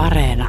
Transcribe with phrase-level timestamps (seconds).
[0.00, 0.48] Areena.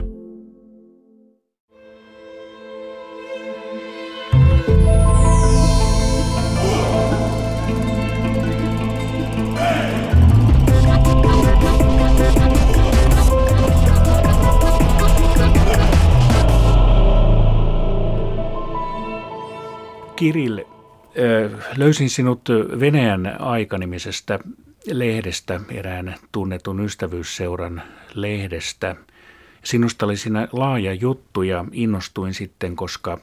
[20.15, 20.59] Kirill,
[21.77, 22.41] löysin sinut
[22.79, 24.39] Venäjän aikanimisestä
[24.91, 27.81] lehdestä, erään tunnetun ystävyysseuran
[28.13, 28.95] lehdestä.
[29.63, 33.17] Sinusta oli siinä laaja juttu ja innostuin sitten, koska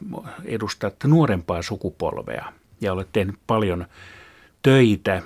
[0.45, 3.87] edustat nuorempaa sukupolvea ja olet tehnyt paljon
[4.63, 5.23] töitä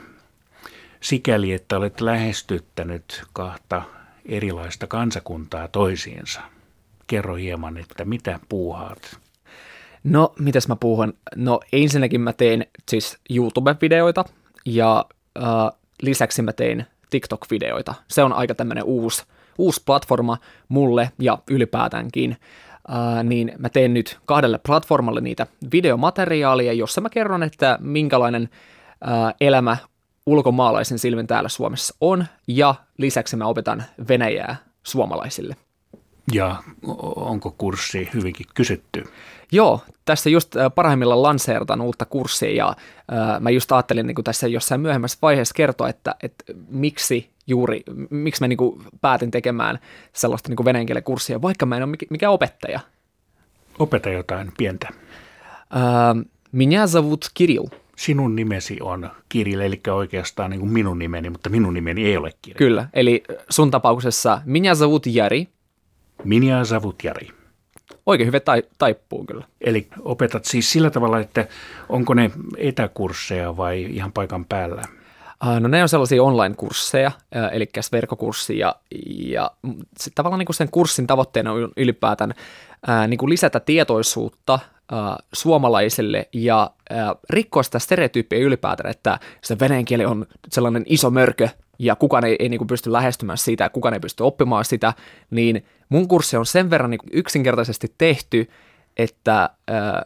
[1.01, 3.83] sikäli, että olet lähestyttänyt kahta
[4.27, 6.41] erilaista kansakuntaa toisiinsa.
[7.07, 9.19] Kerro hieman, että mitä puuhaat?
[10.05, 11.15] No, mitäs mä puhun?
[11.37, 14.25] No, ensinnäkin mä teen siis YouTube-videoita
[14.65, 15.05] ja
[15.39, 15.45] äh,
[16.03, 17.95] lisäksi mä tein TikTok-videoita.
[18.09, 19.25] Se on aika tämmöinen uusi,
[19.59, 20.39] uusi platforma
[20.69, 22.37] mulle ja ylipäätäänkin.
[23.25, 28.49] Niin mä teen nyt kahdelle platformalle niitä videomateriaalia, jossa mä kerron, että minkälainen
[29.41, 29.77] elämä
[30.27, 35.57] ulkomaalaisen silmin täällä Suomessa on, ja lisäksi mä opetan Venäjää suomalaisille.
[36.33, 36.63] Ja
[37.17, 39.05] onko kurssi hyvinkin kysytty?
[39.53, 44.81] Joo, tässä just parhaimmillaan lanseerataan uutta kurssia ja äh, mä just ajattelin niin tässä jossain
[44.81, 49.79] myöhemmässä vaiheessa kertoa, että, että miksi juuri, miksi mä niin kuin päätin tekemään
[50.13, 52.81] sellaista niin kurssia, vaikka mä en ole mikään opettaja.
[53.79, 54.89] Opeta jotain pientä.
[55.77, 57.67] Äh, minä zovut Kirill.
[57.97, 62.33] Sinun nimesi on Kirill, eli oikeastaan niin kuin minun nimeni, mutta minun nimeni ei ole
[62.43, 62.59] Kirill.
[62.59, 65.49] Kyllä, eli sun tapauksessa minä zovut Jari.
[66.25, 67.29] Minä zovut Jari
[68.07, 69.45] oikein hyvin tai, taippuu kyllä.
[69.61, 71.47] Eli opetat siis sillä tavalla, että
[71.89, 74.83] onko ne etäkursseja vai ihan paikan päällä?
[75.61, 77.11] No ne on sellaisia online-kursseja,
[77.53, 78.75] eli verkkokurssi ja,
[79.27, 79.51] ja
[80.15, 82.35] tavallaan niin kuin sen kurssin tavoitteena on ylipäätään
[83.09, 84.59] niin kuin lisätä tietoisuutta
[85.33, 86.71] suomalaisille ja
[87.31, 91.49] rikkoa sitä stereotyyppiä ylipäätään, että se venäjän kieli on sellainen iso mörkö
[91.79, 94.93] ja kukaan ei, ei niin kuin pysty lähestymään sitä, kukaan ei pysty oppimaan sitä,
[95.31, 98.51] niin mun kurssi on sen verran niin yksinkertaisesti tehty,
[98.97, 99.51] että äh,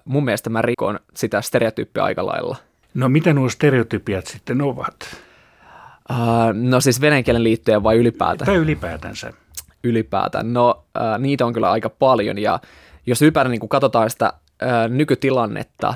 [0.05, 2.57] mun mielestä mä rikon sitä stereotyyppiä aika lailla.
[2.95, 5.26] No mitä nuo stereotypiat sitten ovat?
[6.11, 6.17] Uh,
[6.53, 8.47] no siis venäjän kielen liittyen vai ylipäätään?
[8.47, 9.33] Tai ylipäätänsä.
[9.85, 10.53] Ylipäätään.
[10.53, 12.61] No uh, niitä on kyllä aika paljon ja
[13.07, 15.95] jos ylipäätään niin katsotaan sitä uh, nykytilannetta uh,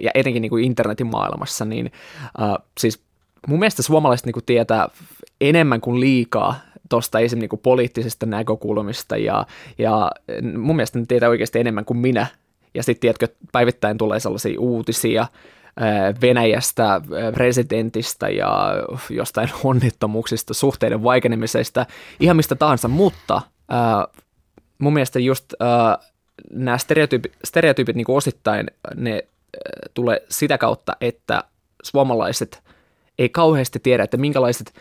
[0.00, 1.92] ja etenkin niin kuin internetin maailmassa, niin
[2.40, 3.02] uh, siis
[3.46, 4.88] mun mielestä suomalaiset niin kuin tietää
[5.40, 6.54] enemmän kuin liikaa
[6.88, 9.46] tuosta esimerkiksi niin poliittisesta näkökulmista ja,
[9.78, 10.10] ja
[10.58, 12.26] mun mielestä ne tietää oikeasti enemmän kuin minä.
[12.74, 15.26] Ja sitten tiedätkö, päivittäin tulee sellaisia uutisia
[16.20, 17.00] Venäjästä,
[17.34, 18.72] presidentistä ja
[19.10, 21.86] jostain onnittomuuksista, suhteiden vaikenemisesta,
[22.20, 23.42] ihan mistä tahansa, mutta
[24.78, 25.54] mun mielestä just
[26.50, 29.24] nämä stereotyypit, stereotyypit niin osittain ne
[29.94, 31.44] tulee sitä kautta, että
[31.82, 32.62] suomalaiset
[33.18, 34.74] ei kauheasti tiedä, että minkälaiset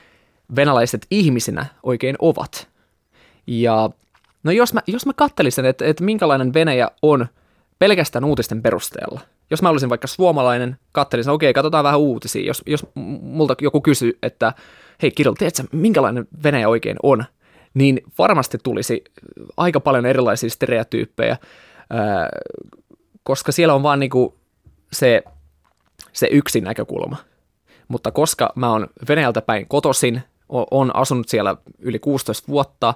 [0.55, 2.67] venäläiset ihmisinä oikein ovat.
[3.47, 3.89] Ja
[4.43, 7.27] no jos mä, jos mä kattelisin, että, että minkälainen Venäjä on
[7.79, 12.63] pelkästään uutisten perusteella, jos mä olisin vaikka suomalainen, kattelisin, okei, okay, katsotaan vähän uutisia, jos,
[12.65, 12.85] jos
[13.21, 14.53] multa joku kysyy, että
[15.01, 17.25] hei Kirill, tiedätkö, minkälainen Venäjä oikein on,
[17.73, 19.03] niin varmasti tulisi
[19.57, 21.37] aika paljon erilaisia stereotyyppejä,
[23.23, 24.35] koska siellä on vaan niinku
[24.91, 25.23] se,
[26.13, 27.17] se yksi näkökulma.
[27.87, 32.93] Mutta koska mä oon Venäjältä päin kotosin, on asunut siellä yli 16 vuotta,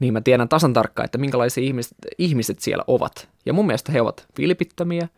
[0.00, 3.28] niin mä tiedän tasan tarkkaan, että minkälaisia ihmiset, ihmiset siellä ovat.
[3.46, 5.08] Ja mun mielestä he ovat vilpittömiä,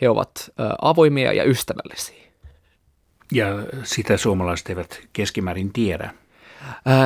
[0.00, 0.50] he ovat
[0.82, 2.20] avoimia ja ystävällisiä.
[3.32, 3.46] Ja
[3.82, 6.10] sitä suomalaiset eivät keskimäärin tiedä.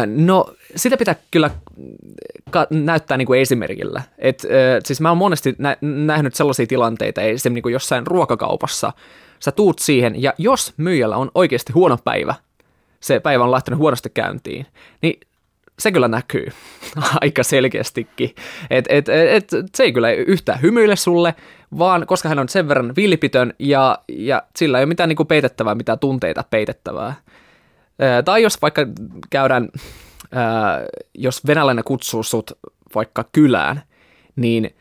[0.06, 1.50] No sitä pitää kyllä
[2.50, 4.02] ka- näyttää niin kuin esimerkillä.
[4.18, 4.42] Et,
[4.84, 8.92] siis mä oon monesti nä- nähnyt sellaisia tilanteita, esimerkiksi niin kuin jossain ruokakaupassa,
[9.40, 12.34] sä tuut siihen ja jos myyjällä on oikeasti huono päivä,
[13.00, 14.66] se päivä on lähtenyt huonosti käyntiin,
[15.02, 15.20] niin
[15.78, 16.46] se kyllä näkyy
[17.20, 18.34] aika selkeästikin.
[18.70, 21.34] Et, et, et, se ei kyllä yhtään hymyile sulle,
[21.78, 25.74] vaan koska hän on sen verran vilpitön ja, ja sillä ei ole mitään niin peitettävää,
[25.74, 27.14] mitään tunteita peitettävää.
[27.98, 28.86] Ää, tai jos vaikka
[29.30, 29.68] käydään,
[30.32, 30.80] ää,
[31.14, 32.50] jos venäläinen kutsuu sut
[32.94, 33.82] vaikka kylään,
[34.36, 34.74] niin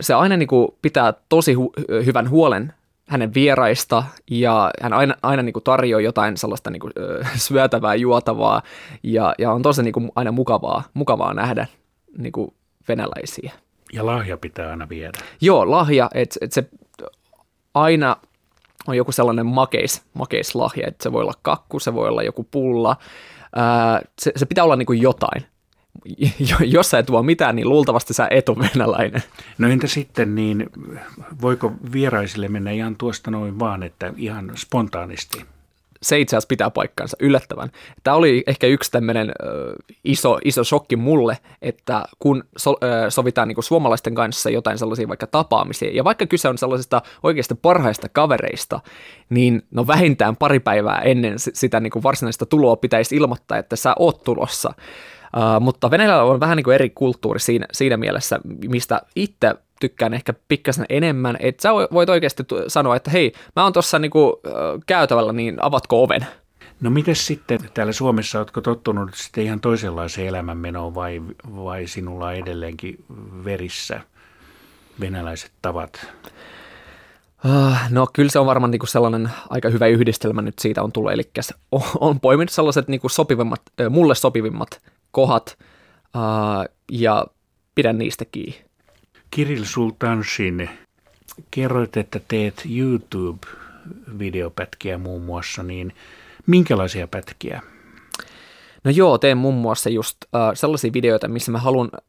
[0.00, 2.72] se aina niin kuin pitää tosi hu- hyvän huolen
[3.08, 6.92] hänen vieraista ja hän aina, aina niin kuin tarjoaa jotain sellaista niin kuin,
[7.36, 8.62] syötävää, juotavaa
[9.02, 11.66] ja, ja on tosi niin kuin aina mukavaa, mukavaa nähdä
[12.18, 12.54] niin kuin
[12.88, 13.52] venäläisiä.
[13.92, 15.18] Ja lahja pitää aina viedä.
[15.40, 16.64] Joo, lahja, että et se
[17.74, 18.16] aina
[18.86, 22.96] on joku sellainen makeis, makeislahja, että se voi olla kakku, se voi olla joku pulla,
[23.56, 25.46] ää, se, se pitää olla niin kuin jotain.
[26.60, 29.22] jos sä et tuo mitään, niin luultavasti sä et ole venäläinen.
[29.58, 30.70] No entä sitten, niin
[31.42, 35.46] voiko vieraisille mennä ihan tuosta noin vaan, että ihan spontaanisti?
[36.02, 37.70] se itse asiassa pitää paikkansa yllättävän.
[38.04, 39.32] Tämä oli ehkä yksi tämmöinen
[40.04, 45.26] iso, iso shokki mulle, että kun so, ö, sovitaan niin suomalaisten kanssa jotain sellaisia vaikka
[45.26, 48.80] tapaamisia, ja vaikka kyse on sellaisista oikeasti parhaista kavereista,
[49.30, 53.94] niin no vähintään pari päivää ennen sitä niin kuin varsinaista tuloa pitäisi ilmoittaa, että sä
[53.98, 54.74] oot tulossa.
[55.36, 60.14] Uh, mutta Venäjällä on vähän niin kuin eri kulttuuri siinä, siinä mielessä, mistä itse tykkään
[60.14, 64.40] ehkä pikkasen enemmän, että sä voit oikeasti sanoa, että hei, mä oon tuossa niinku,
[64.86, 66.26] käytävällä, niin avatko oven?
[66.80, 71.22] No miten sitten täällä Suomessa, oletko tottunut sitten ihan toisenlaiseen elämänmenoon vai,
[71.56, 73.04] vai sinulla on edelleenkin
[73.44, 74.00] verissä
[75.00, 76.06] venäläiset tavat?
[77.44, 81.12] Ah, no kyllä se on varmaan niinku sellainen aika hyvä yhdistelmä nyt siitä on tullut,
[81.12, 81.30] eli
[81.72, 84.80] on, on poiminut sellaiset niinku sopivimmat, mulle sopivimmat
[85.12, 85.58] kohdat
[86.16, 87.26] uh, ja
[87.74, 88.64] pidän niistä kiinni.
[89.30, 90.70] Kirill Sultanshin,
[91.50, 95.92] kerroit, että teet YouTube-videopätkiä muun muassa, niin
[96.46, 97.62] minkälaisia pätkiä?
[98.84, 102.00] No joo, teen muun muassa just uh, sellaisia videoita, missä mä haluan uh,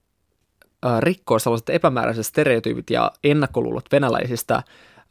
[1.00, 4.64] rikkoa sellaiset epämääräiset stereotyypit ja ennakkoluulot venäläisistä,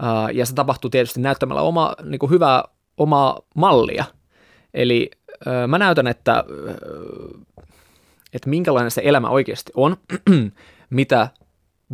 [0.03, 2.65] uh, ja se tapahtuu tietysti näyttämällä oma, niin kuin hyvää
[2.97, 4.05] omaa mallia.
[4.75, 5.11] Eli
[5.47, 6.55] uh, mä näytän, että, uh,
[8.33, 9.97] että minkälainen se elämä oikeasti on,
[10.91, 11.29] mitä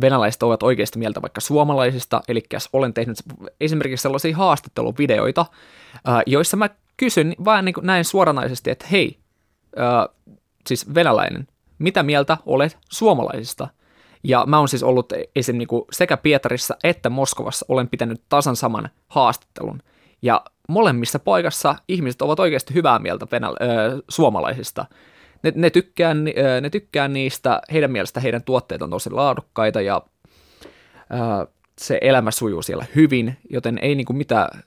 [0.01, 2.43] venäläiset ovat oikeasti mieltä vaikka suomalaisista, eli
[2.73, 3.17] olen tehnyt
[3.61, 5.45] esimerkiksi sellaisia haastatteluvideoita,
[6.25, 9.19] joissa mä kysyn vaan niin näin suoranaisesti, että hei,
[10.67, 11.47] siis venäläinen,
[11.79, 13.67] mitä mieltä olet suomalaisista?
[14.23, 15.57] Ja mä oon siis ollut esim.
[15.57, 19.81] Niin sekä Pietarissa että Moskovassa olen pitänyt tasan saman haastattelun.
[20.21, 24.85] Ja molemmissa paikassa ihmiset ovat oikeasti hyvää mieltä venäl- äh, suomalaisista
[25.43, 26.13] ne, ne, tykkää,
[26.61, 30.01] ne tykkää niistä, heidän mielestä heidän tuotteet on tosi laadukkaita ja
[31.09, 31.47] ää,
[31.79, 34.63] se elämä sujuu siellä hyvin, joten ei niinku mitään,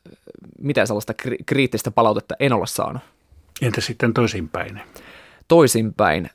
[0.59, 3.03] mitään sellaista kri- kriittistä palautetta en ole saanut.
[3.63, 4.81] Entä sitten toisinpäin?
[5.49, 6.31] Toisinpäin.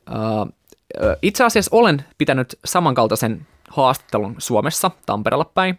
[1.22, 5.78] itse asiassa olen pitänyt samankaltaisen haastattelun Suomessa, Tampereella päin,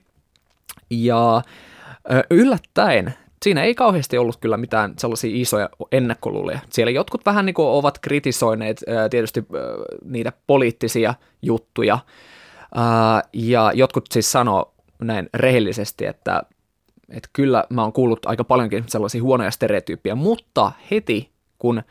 [0.89, 1.41] ja
[2.29, 3.13] yllättäen
[3.43, 6.59] siinä ei kauheasti ollut kyllä mitään sellaisia isoja ennakkoluuloja.
[6.69, 9.45] Siellä jotkut vähän niin kuin ovat kritisoineet tietysti
[10.05, 11.99] niitä poliittisia juttuja,
[13.33, 16.43] ja jotkut siis sanoo näin rehellisesti, että,
[17.09, 21.81] että kyllä mä oon kuullut aika paljonkin sellaisia huonoja stereotyyppejä, mutta heti kun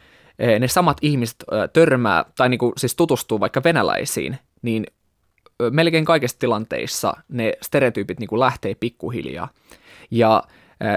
[0.59, 4.87] ne samat ihmiset törmää tai niin kuin siis tutustuu vaikka venäläisiin, niin
[5.71, 9.49] melkein kaikissa tilanteissa ne stereotyypit niin kuin lähtee pikkuhiljaa.
[10.11, 10.43] Ja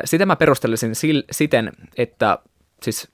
[0.06, 0.94] sitä mä perustelisin
[1.31, 2.39] siten, että
[2.83, 3.12] siis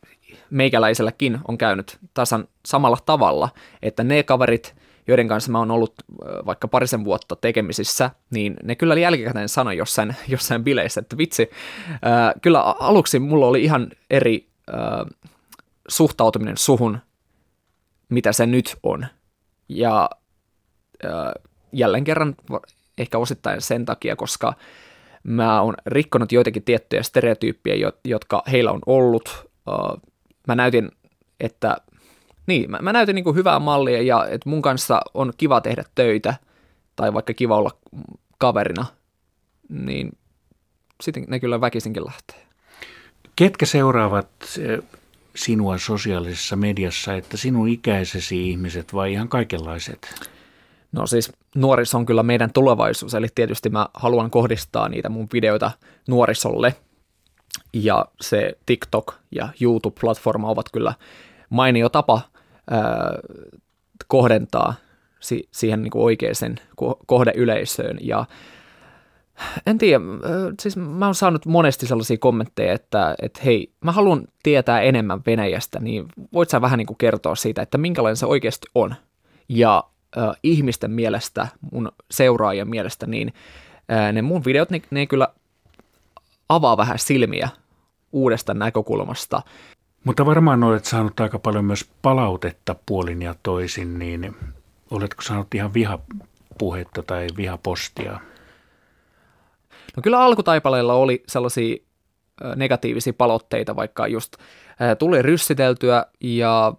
[0.50, 3.50] meikäläiselläkin on käynyt tasan samalla tavalla,
[3.82, 4.76] että ne kaverit,
[5.08, 5.94] joiden kanssa mä oon ollut
[6.46, 11.50] vaikka parisen vuotta tekemisissä, niin ne kyllä jälkikäteen sanoi jossain, jossain bileissä, että vitsi,
[12.42, 14.48] kyllä aluksi mulla oli ihan eri
[15.88, 16.98] suhtautuminen suhun,
[18.10, 19.06] mitä se nyt on.
[19.70, 20.10] Ja
[21.72, 22.36] jälleen kerran
[22.98, 24.54] ehkä osittain sen takia, koska
[25.28, 29.50] Mä oon rikkonut joitakin tiettyjä stereotyyppejä, jotka heillä on ollut.
[30.48, 30.92] Mä näytin,
[31.40, 31.78] että
[32.48, 36.36] niin, mä, mä näytin niin hyvää mallia ja että mun kanssa on kiva tehdä töitä
[36.96, 37.72] tai vaikka kiva olla
[38.38, 38.86] kaverina,
[39.70, 40.18] niin
[41.02, 42.48] sitten ne kyllä väkisinkin lähtee.
[43.36, 44.30] Ketkä seuraavat
[45.36, 50.30] sinua sosiaalisessa mediassa, että sinun ikäisesi ihmiset vai ihan kaikenlaiset?
[50.92, 55.72] No siis nuoriso on kyllä meidän tulevaisuus, eli tietysti mä haluan kohdistaa niitä mun videoita
[56.08, 56.76] nuorisolle,
[57.74, 60.94] ja se TikTok ja YouTube-platforma ovat kyllä
[61.50, 62.22] mainio tapa
[62.70, 63.12] ää,
[64.08, 64.74] kohdentaa
[65.20, 68.26] si- siihen niin oikeaan ko- kohdeyleisöön, ja
[69.66, 70.00] en tiedä,
[70.62, 75.80] siis mä oon saanut monesti sellaisia kommentteja, että, että hei, mä haluan tietää enemmän Venäjästä,
[75.80, 78.96] niin voit sä vähän niin kuin kertoa siitä, että minkälainen se oikeasti on.
[79.50, 79.84] Ja
[80.18, 83.34] äh, ihmisten mielestä, mun seuraajien mielestä, niin
[83.92, 85.28] äh, ne mun videot, ne, ne kyllä
[86.50, 87.50] avaa vähän silmiä
[88.12, 89.42] uudesta näkökulmasta.
[90.04, 94.36] Mutta varmaan olet saanut aika paljon myös palautetta puolin ja toisin, niin
[94.92, 98.20] oletko saanut ihan vihapuhetta tai vihapostia?
[99.96, 101.78] No kyllä alkutaipaleilla oli sellaisia
[102.56, 104.34] negatiivisia palautteita, vaikka just
[105.00, 106.74] tuli ryssiteltyä ja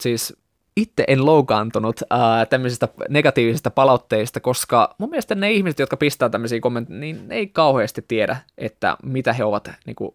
[0.00, 0.36] siis
[0.76, 6.60] itse en loukaantunut ää, tämmöisistä negatiivisista palautteista, koska mun mielestä ne ihmiset, jotka pistää tämmöisiä
[6.60, 10.14] kommentteja, niin ne ei kauheasti tiedä, että mitä he ovat niin kuin,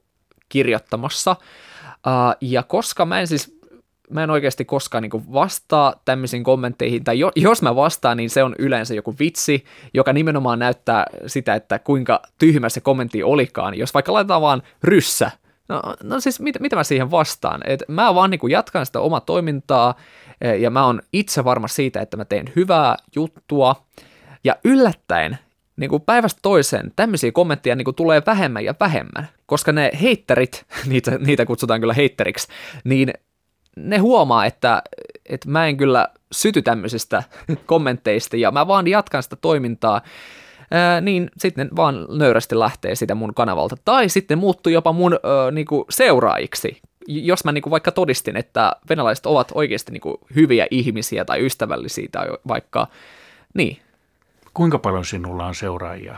[0.50, 1.36] kirjoittamassa.
[2.06, 3.58] Ää, ja koska mä en siis
[4.10, 8.44] mä en oikeasti koskaan niin vastaa tämmöisiin kommentteihin, tai jo, jos mä vastaan, niin se
[8.44, 13.78] on yleensä joku vitsi, joka nimenomaan näyttää sitä, että kuinka tyhmä se kommentti olikaan.
[13.78, 15.32] Jos vaikka laitetaan vaan ryssä,
[15.70, 17.62] no, no siis mit, mitä mä siihen vastaan?
[17.66, 19.96] Et mä vaan niin jatkan sitä omaa toimintaa,
[20.60, 23.76] ja mä oon itse varma siitä, että mä teen hyvää juttua,
[24.44, 25.38] ja yllättäen
[25.78, 30.66] niin kuin päivästä toiseen tämmöisiä kommentteja niin kuin tulee vähemmän ja vähemmän, koska ne heitterit,
[30.90, 32.48] niitä, niitä kutsutaan kyllä heitteriksi,
[32.84, 33.14] niin
[33.78, 34.82] ne huomaa, että,
[35.26, 37.24] että mä en kyllä syty tämmöisistä
[37.66, 40.02] kommentteista ja mä vaan jatkan sitä toimintaa,
[40.72, 43.76] ää, niin sitten vaan nöyrästi lähtee sitä mun kanavalta.
[43.86, 49.26] Tai sitten muuttuu jopa mun ää, niinku seuraajiksi, jos mä niinku vaikka todistin, että venäläiset
[49.26, 52.88] ovat oikeasti niinku hyviä ihmisiä tai ystävällisiä tai vaikka,
[53.54, 53.78] niin,
[54.58, 56.16] Kuinka paljon sinulla on seuraajia?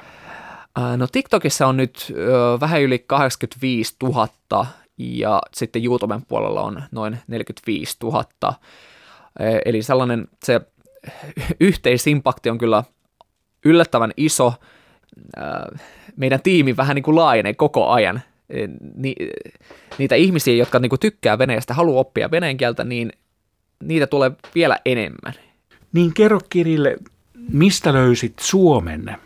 [0.97, 2.13] No TikTokissa on nyt
[2.59, 4.27] vähän yli 85 000
[4.97, 8.25] ja sitten YouTuben puolella on noin 45 000.
[9.65, 10.61] Eli sellainen se
[11.59, 12.83] yhteisimpakti on kyllä
[13.65, 14.53] yllättävän iso.
[16.15, 18.21] Meidän tiimi vähän niin kuin laajenee koko ajan.
[18.95, 19.15] Ni,
[19.97, 23.11] niitä ihmisiä, jotka niin kuin tykkää veneestä, haluaa oppia veneen kieltä, niin
[23.83, 25.33] niitä tulee vielä enemmän.
[25.93, 26.97] Niin kerro Kirille,
[27.51, 29.17] Mistä löysit Suomen?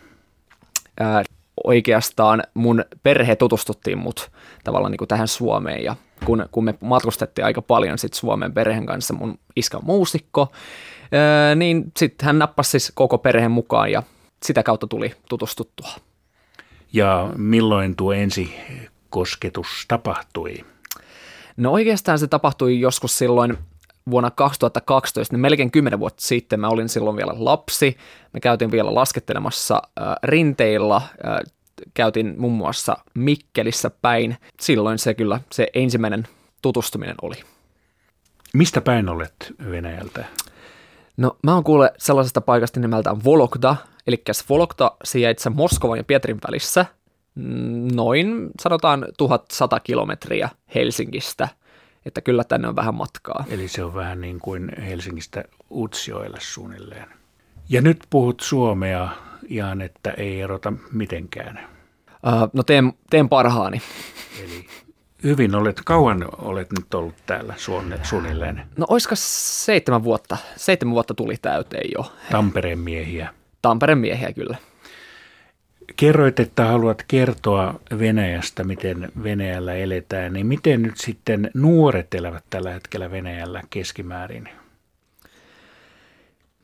[1.00, 1.24] Ää,
[1.64, 4.30] oikeastaan mun perhe tutustuttiin mut
[4.64, 8.86] tavallaan niin kuin tähän Suomeen ja kun, kun me matkustettiin aika paljon sit Suomen perheen
[8.86, 10.52] kanssa, mun iskä on muusikko,
[11.12, 14.02] ää, niin sitten hän nappasi siis koko perheen mukaan ja
[14.42, 15.90] sitä kautta tuli tutustuttua.
[16.92, 18.54] Ja milloin tuo ensi
[19.14, 20.54] kosketus tapahtui?
[21.56, 23.58] No oikeastaan se tapahtui joskus silloin
[24.10, 27.96] vuonna 2012, niin melkein 10 vuotta sitten, mä olin silloin vielä lapsi,
[28.32, 31.02] me käytiin vielä laskettelemassa äh, rinteillä, äh,
[31.94, 34.36] käytiin muun muassa Mikkelissä päin.
[34.60, 36.28] Silloin se kyllä, se ensimmäinen
[36.62, 37.36] tutustuminen oli.
[38.54, 40.24] Mistä päin olet Venäjältä?
[41.16, 46.86] No mä oon kuule sellaisesta paikasta nimeltään Vologda, eli Vologda sijaitsee Moskovan ja Pietrin välissä,
[47.94, 51.48] noin sanotaan 1100 kilometriä Helsingistä–
[52.06, 53.44] että kyllä tänne on vähän matkaa.
[53.48, 57.06] Eli se on vähän niin kuin Helsingistä Utsjoelle suunnilleen.
[57.68, 59.08] Ja nyt puhut suomea
[59.48, 61.60] ihan, että ei erota mitenkään.
[62.08, 63.82] Uh, no teen, teen parhaani.
[64.44, 64.66] Eli
[65.22, 67.54] hyvin olet, kauan olet nyt ollut täällä
[68.02, 68.62] suunnilleen?
[68.76, 72.12] No olisiko seitsemän vuotta, seitsemän vuotta tuli täyteen jo.
[72.30, 73.34] Tampereen miehiä.
[73.62, 74.56] Tampereen miehiä kyllä.
[75.96, 82.70] Kerroit, että haluat kertoa Venäjästä, miten Venäjällä eletään, niin miten nyt sitten nuoret elävät tällä
[82.70, 84.48] hetkellä Venäjällä keskimäärin?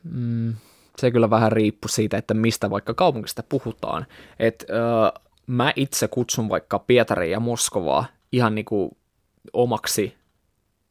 [0.03, 0.53] Mm,
[0.97, 4.05] se kyllä vähän riippuu siitä, että mistä vaikka kaupungista puhutaan.
[4.39, 8.97] Et, ö, mä itse kutsun vaikka Pietaria ja Moskovaa ihan niinku
[9.53, 10.15] omaksi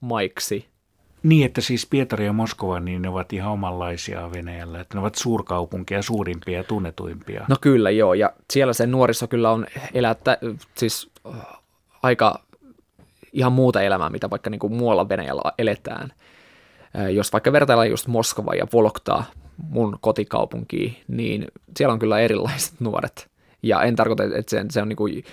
[0.00, 0.69] maiksi
[1.22, 5.14] niin, että siis Pietari ja Moskova, niin ne ovat ihan omanlaisia Venäjällä, että ne ovat
[5.14, 7.44] suurkaupunkeja, suurimpia ja tunnetuimpia.
[7.48, 10.38] No kyllä joo, ja siellä se nuoriso kyllä on elättä,
[10.74, 11.10] siis
[12.02, 12.40] aika
[13.32, 16.12] ihan muuta elämää, mitä vaikka niin kuin muualla Venäjällä eletään.
[17.12, 19.24] Jos vaikka vertaillaan just Moskova ja Voloktaa,
[19.68, 21.46] mun kotikaupunkiin, niin
[21.76, 23.30] siellä on kyllä erilaiset nuoret.
[23.62, 25.25] Ja en tarkoita, että se, se on niin kuin,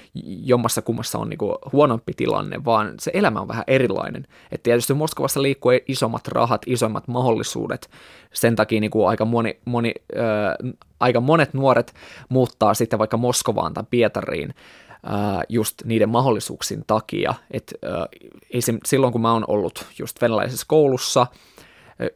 [0.44, 4.28] jommassa kummassa on niin kuin huonompi tilanne, vaan se elämä on vähän erilainen.
[4.52, 7.90] Et tietysti Moskovassa liikkuu isommat rahat, isommat mahdollisuudet.
[8.34, 11.94] Sen takia niin kuin aika, moni, moni, äh, aika monet nuoret
[12.30, 17.34] muuttaa sitten vaikka Moskovaan tai Pietariin äh, just niiden mahdollisuuksien takia.
[17.52, 21.28] Et, äh, silloin kun mä oon ollut just venäläisessä koulussa,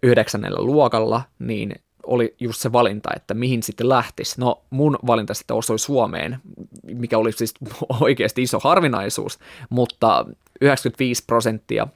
[0.03, 4.41] yhdeksännellä luokalla, niin oli just se valinta, että mihin sitten lähtisi.
[4.41, 6.37] No mun valinta sitten osui Suomeen,
[6.83, 7.53] mikä oli siis
[8.01, 9.39] oikeasti iso harvinaisuus,
[9.69, 10.25] mutta
[10.61, 11.87] 95 prosenttia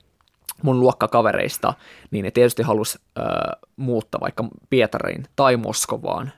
[0.61, 1.73] mun luokkakavereista,
[2.11, 3.25] niin ne tietysti halusi äh,
[3.75, 6.31] muuttaa vaikka Pietariin tai Moskovaan,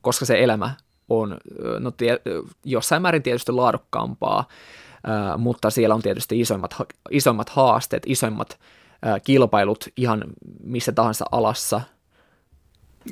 [0.00, 0.74] koska se elämä
[1.08, 1.36] on
[1.78, 2.20] no, tie,
[2.64, 6.76] jossain määrin tietysti laadukkaampaa, äh, mutta siellä on tietysti isoimmat,
[7.10, 8.58] isoimmat haasteet, isoimmat
[9.06, 10.24] äh, kilpailut ihan
[10.64, 11.80] missä tahansa alassa–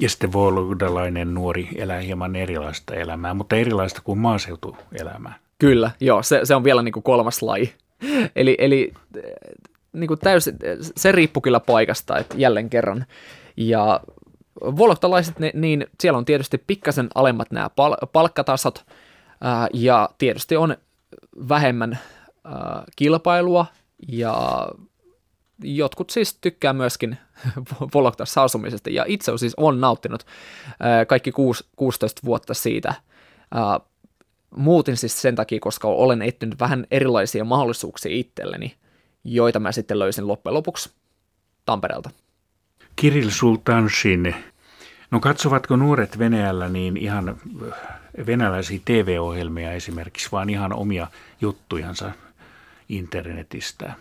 [0.00, 5.38] ja sitten volgudalainen nuori elää hieman erilaista elämää, mutta erilaista kuin maaseutuelämää.
[5.58, 7.74] Kyllä, joo, se, se on vielä niin kuin kolmas laji.
[8.36, 8.92] eli eli
[9.92, 13.06] niin kuin täysin, se riippuu kyllä paikasta, että jälleen kerran.
[13.56, 14.00] Ja
[14.60, 18.84] vologdalaiset, niin siellä on tietysti pikkasen alemmat nämä pal- palkkatasot,
[19.40, 20.76] ää, ja tietysti on
[21.48, 21.98] vähemmän
[22.44, 23.66] ää, kilpailua,
[24.08, 24.68] ja
[25.62, 27.18] jotkut siis tykkää myöskin
[27.94, 30.26] Vologdassa asumisesta, ja itse siis on nauttinut
[31.06, 31.32] kaikki
[31.76, 32.94] 16 vuotta siitä.
[34.56, 38.74] Muutin siis sen takia, koska olen etsinyt vähän erilaisia mahdollisuuksia itselleni,
[39.24, 40.90] joita mä sitten löysin loppujen lopuksi
[41.66, 42.10] Tampereelta.
[42.96, 44.34] Kirill Sultanshin.
[45.10, 47.36] No katsovatko nuoret Venäjällä niin ihan
[48.26, 51.06] venäläisiä TV-ohjelmia esimerkiksi, vaan ihan omia
[51.40, 52.12] juttujansa
[52.88, 53.92] internetistä?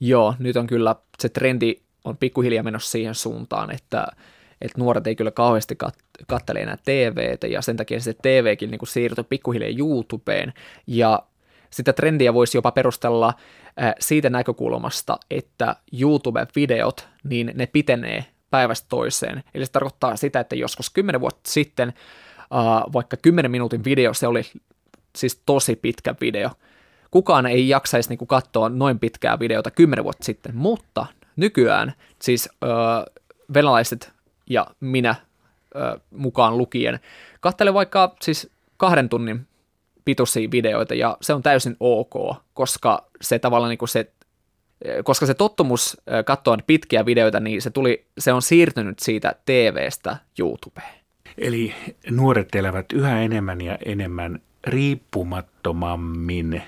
[0.00, 1.76] Joo, nyt on kyllä se trendi
[2.06, 4.06] on pikkuhiljaa menossa siihen suuntaan, että,
[4.60, 8.86] että nuoret ei kyllä kauheasti kat- kattele enää TVtä ja sen takia se TVkin niin
[8.86, 10.52] siirtyi pikkuhiljaa YouTubeen
[10.86, 11.22] ja
[11.70, 13.34] sitä trendiä voisi jopa perustella
[14.00, 19.42] siitä näkökulmasta, että YouTube-videot, niin ne pitenee päivästä toiseen.
[19.54, 21.92] Eli se tarkoittaa sitä, että joskus 10 vuotta sitten
[22.92, 24.42] vaikka 10 minuutin video, se oli
[25.16, 26.50] siis tosi pitkä video.
[27.10, 32.48] Kukaan ei jaksaisi niin kuin, katsoa noin pitkää videota 10 vuotta sitten, mutta nykyään siis
[32.64, 34.12] uh, venäläiset
[34.50, 35.14] ja minä
[35.74, 37.00] uh, mukaan lukien
[37.40, 39.46] katselen vaikka siis kahden tunnin
[40.04, 44.12] pituisia videoita ja se on täysin ok, koska se tavallaan niin kuin se
[45.04, 50.94] koska se tottumus katsoa pitkiä videoita, niin se, tuli, se on siirtynyt siitä TVstä YouTubeen.
[51.38, 51.74] Eli
[52.10, 56.62] nuoret elävät yhä enemmän ja enemmän riippumattomammin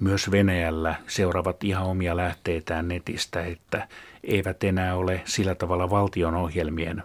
[0.00, 3.88] myös Venäjällä seuraavat ihan omia lähteitään netistä, että
[4.24, 7.02] eivät enää ole sillä tavalla valtion ohjelmien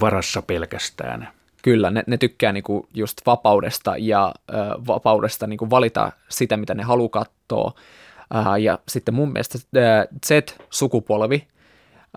[0.00, 1.28] varassa pelkästään.
[1.62, 4.54] Kyllä, ne, ne tykkää niinku just vapaudesta ja ö,
[4.86, 7.72] vapaudesta niinku valita sitä, mitä ne haluaa katsoa.
[8.60, 9.58] Ja sitten mun mielestä
[10.26, 11.46] Z-sukupolvi,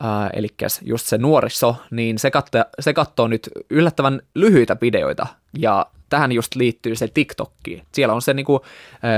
[0.04, 0.48] äh, eli
[0.82, 5.28] just se nuoriso, niin se, katso, se katsoo nyt yllättävän lyhyitä videoita,
[5.58, 7.84] ja tähän just liittyy se TikTokki.
[7.92, 8.60] Siellä on se niin kuin,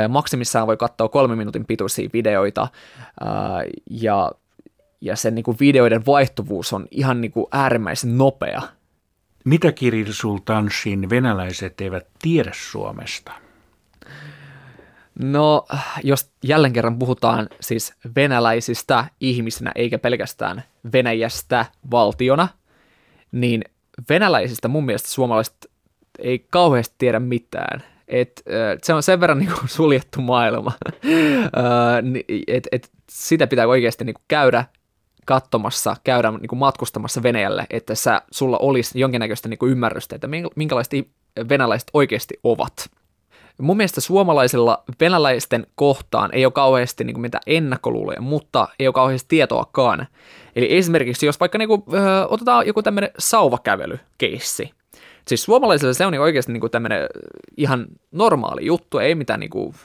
[0.09, 2.67] maksimissaan voi katsoa kolme minuutin pituisia videoita,
[3.89, 4.31] ja,
[5.01, 8.61] ja sen niin kuin videoiden vaihtuvuus on ihan niin kuin äärimmäisen nopea.
[9.45, 13.42] Mitä Kirill Sultanshin venäläiset eivät tiedä Suomesta?
[15.19, 15.65] No,
[16.03, 22.47] jos jälleen kerran puhutaan siis venäläisistä ihmisinä, eikä pelkästään Venäjästä valtiona,
[23.31, 23.63] niin
[24.09, 25.71] venäläisistä mun mielestä suomalaiset
[26.19, 27.83] ei kauheasti tiedä mitään.
[28.07, 28.43] Et,
[28.83, 30.71] se on sen verran niin kuin suljettu maailma,
[32.47, 34.65] että et, sitä pitää oikeasti niin käydä
[35.25, 40.93] katsomassa, käydä niin matkustamassa Venäjälle, että sä, sulla olisi jonkinnäköistä niin ymmärrystä, että minkälaiset
[41.49, 42.89] venäläiset oikeasti ovat.
[43.57, 48.93] Mun mielestä suomalaisilla venäläisten kohtaan ei ole kauheasti niin kuin mitään ennakkoluuloja, mutta ei ole
[48.93, 50.07] kauheasti tietoakaan.
[50.55, 54.71] Eli esimerkiksi jos vaikka niin kuin, ö, otetaan joku tämmöinen sauvakävelykeissi,
[55.27, 57.07] Siis suomalaisille se on niin oikeasti niin kuin tämmöinen
[57.57, 59.75] ihan normaali juttu, ei mitään niin kuin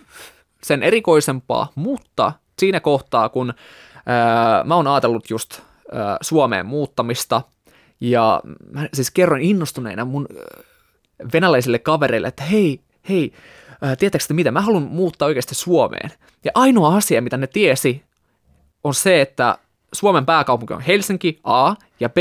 [0.62, 3.54] sen erikoisempaa, mutta siinä kohtaa, kun
[4.06, 5.60] ää, mä oon ajatellut just
[5.92, 7.42] ää, Suomeen muuttamista,
[8.00, 8.40] ja
[8.72, 10.26] mä siis kerron innostuneena mun
[11.32, 13.32] venäläisille kavereille, että hei, hei,
[13.98, 16.10] tietääkö mitä, mä haluan muuttaa oikeasti Suomeen.
[16.44, 18.02] Ja ainoa asia, mitä ne tiesi,
[18.84, 19.58] on se, että
[19.92, 22.16] Suomen pääkaupunki on Helsinki, A, ja B,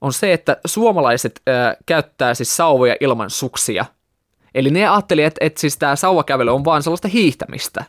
[0.00, 3.84] on se, että suomalaiset ää, käyttää siis sauvoja ilman suksia.
[4.54, 7.84] Eli ne ajatteli, että, että siis tämä sauvakävely on vaan sellaista hiihtämistä.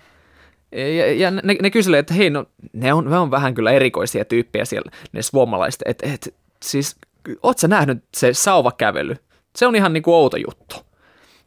[0.71, 4.25] Ja, ja ne, ne kyselee, että hei, no ne on, ne on vähän kyllä erikoisia
[4.25, 5.81] tyyppejä siellä, ne suomalaiset.
[5.85, 6.95] Että et, siis,
[7.43, 9.15] oot sä nähnyt se sauvakävely?
[9.55, 10.84] Se on ihan niinku outo juttu.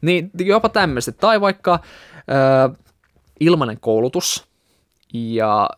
[0.01, 1.17] Niin jopa tämmöiset.
[1.17, 1.79] Tai vaikka
[2.19, 2.75] ö,
[3.39, 4.47] ilmainen koulutus.
[5.13, 5.69] Ja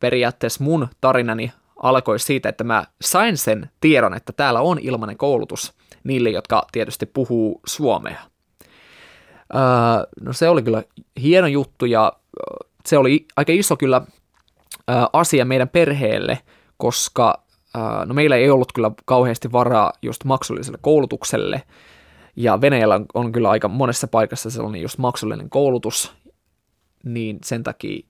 [0.00, 5.74] periaatteessa mun tarinani alkoi siitä, että mä sain sen tiedon, että täällä on ilmainen koulutus
[6.04, 8.20] niille, jotka tietysti puhuu suomea.
[9.54, 9.60] Öö,
[10.20, 10.82] no se oli kyllä
[11.22, 12.12] hieno juttu ja
[12.86, 14.02] se oli aika iso kyllä
[14.90, 16.38] öö, asia meidän perheelle,
[16.76, 17.44] koska
[18.06, 21.62] no meillä ei ollut kyllä kauheasti varaa just maksulliselle koulutukselle,
[22.36, 26.12] ja Venäjällä on, on kyllä aika monessa paikassa sellainen just maksullinen koulutus,
[27.04, 28.06] niin sen takia,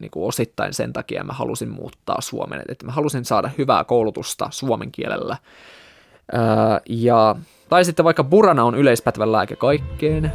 [0.00, 4.48] niin kuin osittain sen takia mä halusin muuttaa Suomeen, että mä halusin saada hyvää koulutusta
[4.50, 5.36] suomen kielellä.
[6.34, 6.40] Öö,
[6.88, 7.36] ja,
[7.68, 10.32] tai sitten vaikka Burana on yleispätevä lääke kaikkeen,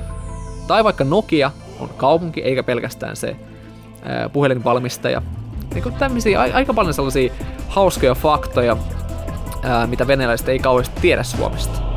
[0.67, 3.35] tai vaikka Nokia on kaupunki, eikä pelkästään se
[4.09, 5.21] öö, puhelinvalmistaja.
[5.73, 7.33] Niin kuin tämmöisiä aika paljon sellaisia
[7.67, 8.77] hauskoja faktoja,
[9.65, 11.92] öö, mitä venäläiset ei kauheasti tiedä Suomesta.